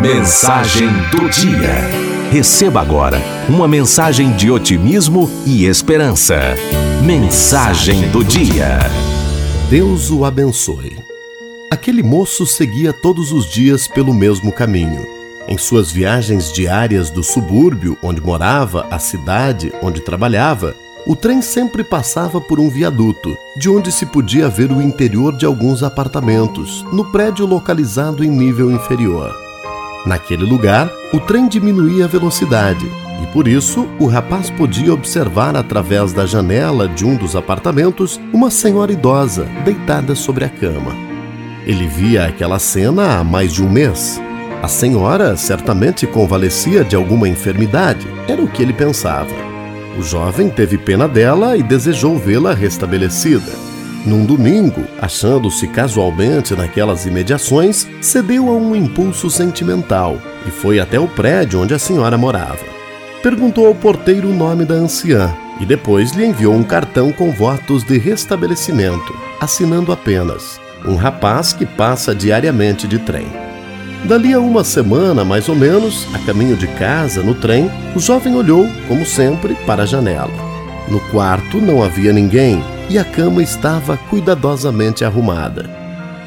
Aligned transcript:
Mensagem 0.00 0.86
do 1.10 1.28
dia. 1.28 1.74
Receba 2.30 2.80
agora 2.80 3.20
uma 3.48 3.66
mensagem 3.66 4.30
de 4.36 4.48
otimismo 4.48 5.28
e 5.44 5.66
esperança. 5.66 6.38
Mensagem 7.04 8.08
do 8.10 8.22
dia. 8.22 8.78
Deus 9.68 10.08
o 10.12 10.24
abençoe. 10.24 10.96
Aquele 11.68 12.04
moço 12.04 12.46
seguia 12.46 12.92
todos 12.92 13.32
os 13.32 13.44
dias 13.50 13.88
pelo 13.88 14.14
mesmo 14.14 14.52
caminho. 14.52 15.04
Em 15.48 15.58
suas 15.58 15.90
viagens 15.90 16.52
diárias 16.52 17.10
do 17.10 17.24
subúrbio 17.24 17.98
onde 18.00 18.20
morava 18.20 18.86
à 18.92 19.00
cidade 19.00 19.72
onde 19.82 20.00
trabalhava, 20.00 20.76
o 21.08 21.16
trem 21.16 21.42
sempre 21.42 21.82
passava 21.82 22.40
por 22.40 22.60
um 22.60 22.70
viaduto, 22.70 23.36
de 23.56 23.68
onde 23.68 23.90
se 23.90 24.06
podia 24.06 24.48
ver 24.48 24.70
o 24.70 24.80
interior 24.80 25.36
de 25.36 25.44
alguns 25.44 25.82
apartamentos, 25.82 26.84
no 26.92 27.10
prédio 27.10 27.46
localizado 27.46 28.22
em 28.22 28.30
nível 28.30 28.70
inferior. 28.70 29.47
Naquele 30.06 30.44
lugar, 30.44 30.90
o 31.12 31.20
trem 31.20 31.48
diminuía 31.48 32.04
a 32.04 32.08
velocidade 32.08 32.86
e 33.22 33.26
por 33.32 33.48
isso 33.48 33.88
o 33.98 34.06
rapaz 34.06 34.48
podia 34.50 34.94
observar 34.94 35.56
através 35.56 36.12
da 36.12 36.24
janela 36.24 36.88
de 36.88 37.04
um 37.04 37.16
dos 37.16 37.34
apartamentos 37.34 38.20
uma 38.32 38.50
senhora 38.50 38.92
idosa 38.92 39.44
deitada 39.64 40.14
sobre 40.14 40.44
a 40.44 40.48
cama. 40.48 40.94
Ele 41.66 41.86
via 41.86 42.26
aquela 42.26 42.58
cena 42.58 43.18
há 43.18 43.24
mais 43.24 43.52
de 43.52 43.62
um 43.62 43.70
mês. 43.70 44.20
A 44.62 44.68
senhora 44.68 45.36
certamente 45.36 46.06
convalescia 46.06 46.84
de 46.84 46.96
alguma 46.96 47.28
enfermidade, 47.28 48.06
era 48.26 48.42
o 48.42 48.48
que 48.48 48.62
ele 48.62 48.72
pensava. 48.72 49.34
O 49.98 50.02
jovem 50.02 50.48
teve 50.48 50.78
pena 50.78 51.08
dela 51.08 51.56
e 51.56 51.62
desejou 51.62 52.16
vê-la 52.16 52.54
restabelecida. 52.54 53.67
Num 54.06 54.24
domingo, 54.24 54.84
achando-se 55.00 55.66
casualmente 55.66 56.54
naquelas 56.54 57.04
imediações, 57.04 57.86
cedeu 58.00 58.48
a 58.48 58.52
um 58.52 58.74
impulso 58.74 59.28
sentimental 59.28 60.18
e 60.46 60.50
foi 60.50 60.78
até 60.78 60.98
o 60.98 61.08
prédio 61.08 61.60
onde 61.60 61.74
a 61.74 61.78
senhora 61.78 62.16
morava. 62.16 62.64
Perguntou 63.22 63.66
ao 63.66 63.74
porteiro 63.74 64.28
o 64.28 64.34
nome 64.34 64.64
da 64.64 64.74
anciã 64.74 65.34
e 65.60 65.66
depois 65.66 66.12
lhe 66.12 66.24
enviou 66.24 66.54
um 66.54 66.62
cartão 66.62 67.12
com 67.12 67.32
votos 67.32 67.82
de 67.82 67.98
restabelecimento, 67.98 69.14
assinando 69.40 69.90
apenas: 69.90 70.60
um 70.86 70.94
rapaz 70.94 71.52
que 71.52 71.66
passa 71.66 72.14
diariamente 72.14 72.86
de 72.86 72.98
trem. 72.98 73.26
Dali 74.04 74.32
a 74.32 74.38
uma 74.38 74.62
semana, 74.62 75.24
mais 75.24 75.48
ou 75.48 75.56
menos, 75.56 76.06
a 76.14 76.18
caminho 76.20 76.56
de 76.56 76.68
casa, 76.68 77.20
no 77.20 77.34
trem, 77.34 77.68
o 77.96 77.98
jovem 77.98 78.36
olhou, 78.36 78.68
como 78.86 79.04
sempre, 79.04 79.56
para 79.66 79.82
a 79.82 79.86
janela. 79.86 80.32
No 80.86 81.00
quarto 81.10 81.60
não 81.60 81.82
havia 81.82 82.12
ninguém 82.12 82.62
e 82.88 82.98
a 82.98 83.04
cama 83.04 83.42
estava 83.42 83.96
cuidadosamente 83.96 85.04
arrumada. 85.04 85.68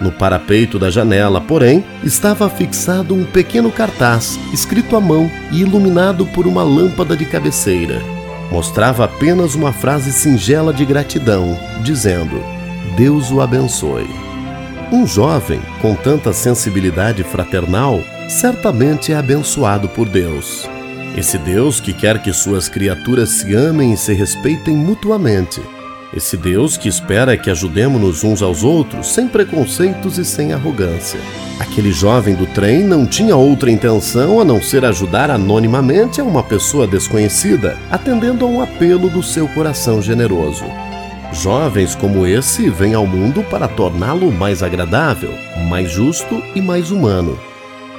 No 0.00 0.12
parapeito 0.12 0.78
da 0.78 0.90
janela, 0.90 1.40
porém, 1.40 1.84
estava 2.02 2.48
fixado 2.50 3.14
um 3.14 3.24
pequeno 3.24 3.70
cartaz, 3.70 4.38
escrito 4.52 4.96
à 4.96 5.00
mão 5.00 5.30
e 5.50 5.62
iluminado 5.62 6.26
por 6.26 6.46
uma 6.46 6.62
lâmpada 6.62 7.16
de 7.16 7.24
cabeceira. 7.24 8.02
Mostrava 8.50 9.04
apenas 9.04 9.54
uma 9.54 9.72
frase 9.72 10.12
singela 10.12 10.72
de 10.72 10.84
gratidão, 10.84 11.58
dizendo: 11.82 12.42
Deus 12.96 13.30
o 13.30 13.40
abençoe. 13.40 14.08
Um 14.92 15.06
jovem 15.06 15.60
com 15.80 15.94
tanta 15.94 16.32
sensibilidade 16.32 17.22
fraternal 17.22 18.00
certamente 18.28 19.12
é 19.12 19.16
abençoado 19.16 19.88
por 19.88 20.08
Deus. 20.08 20.68
Esse 21.16 21.38
Deus 21.38 21.80
que 21.80 21.92
quer 21.92 22.20
que 22.20 22.32
suas 22.32 22.68
criaturas 22.68 23.30
se 23.30 23.54
amem 23.54 23.92
e 23.92 23.96
se 23.96 24.12
respeitem 24.12 24.76
mutuamente 24.76 25.60
esse 26.16 26.36
Deus 26.36 26.76
que 26.76 26.88
espera 26.88 27.36
que 27.36 27.50
ajudemos-nos 27.50 28.22
uns 28.22 28.42
aos 28.42 28.62
outros 28.62 29.08
sem 29.08 29.26
preconceitos 29.26 30.18
e 30.18 30.24
sem 30.24 30.52
arrogância. 30.52 31.18
Aquele 31.58 31.92
jovem 31.92 32.34
do 32.34 32.46
trem 32.46 32.82
não 32.82 33.06
tinha 33.06 33.36
outra 33.36 33.70
intenção 33.70 34.40
a 34.40 34.44
não 34.44 34.62
ser 34.62 34.84
ajudar 34.84 35.30
anonimamente 35.30 36.20
a 36.20 36.24
uma 36.24 36.42
pessoa 36.42 36.86
desconhecida, 36.86 37.76
atendendo 37.90 38.44
a 38.44 38.48
um 38.48 38.60
apelo 38.60 39.08
do 39.08 39.22
seu 39.22 39.48
coração 39.48 40.00
generoso. 40.00 40.64
Jovens 41.32 41.94
como 41.94 42.26
esse 42.26 42.70
vêm 42.70 42.94
ao 42.94 43.06
mundo 43.06 43.42
para 43.44 43.66
torná-lo 43.66 44.30
mais 44.30 44.62
agradável, 44.62 45.34
mais 45.68 45.90
justo 45.90 46.42
e 46.54 46.60
mais 46.60 46.90
humano. 46.90 47.38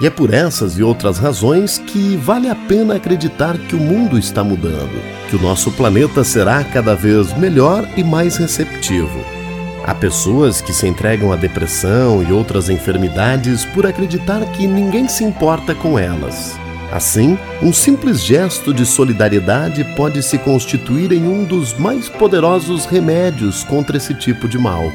E 0.00 0.06
é 0.06 0.10
por 0.10 0.32
essas 0.32 0.78
e 0.78 0.82
outras 0.82 1.18
razões 1.18 1.76
que 1.76 2.16
vale 2.16 2.48
a 2.48 2.54
pena 2.54 2.94
acreditar 2.94 3.58
que 3.58 3.76
o 3.76 3.78
mundo 3.78 4.18
está 4.18 4.42
mudando, 4.42 4.98
que 5.28 5.36
o 5.36 5.42
nosso 5.42 5.70
planeta 5.72 6.24
será 6.24 6.64
cada 6.64 6.96
vez 6.96 7.36
melhor 7.36 7.86
e 7.98 8.02
mais 8.02 8.38
receptivo. 8.38 9.22
Há 9.84 9.94
pessoas 9.94 10.62
que 10.62 10.72
se 10.72 10.86
entregam 10.86 11.32
à 11.32 11.36
depressão 11.36 12.22
e 12.22 12.32
outras 12.32 12.70
enfermidades 12.70 13.66
por 13.66 13.86
acreditar 13.86 14.40
que 14.52 14.66
ninguém 14.66 15.06
se 15.06 15.22
importa 15.22 15.74
com 15.74 15.98
elas. 15.98 16.58
Assim, 16.90 17.38
um 17.62 17.72
simples 17.72 18.22
gesto 18.22 18.72
de 18.72 18.86
solidariedade 18.86 19.84
pode 19.96 20.22
se 20.22 20.38
constituir 20.38 21.12
em 21.12 21.26
um 21.26 21.44
dos 21.44 21.74
mais 21.74 22.08
poderosos 22.08 22.86
remédios 22.86 23.64
contra 23.64 23.98
esse 23.98 24.14
tipo 24.14 24.48
de 24.48 24.58
mal. 24.58 24.90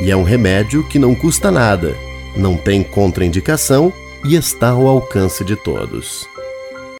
E 0.00 0.10
é 0.10 0.16
um 0.16 0.22
remédio 0.22 0.86
que 0.86 0.98
não 0.98 1.14
custa 1.14 1.50
nada, 1.50 1.96
não 2.36 2.56
tem 2.56 2.82
contraindicação 2.82 3.92
e 4.24 4.34
está 4.34 4.70
ao 4.70 4.88
alcance 4.88 5.44
de 5.44 5.54
todos. 5.54 6.26